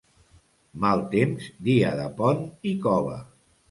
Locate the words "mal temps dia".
0.85-1.95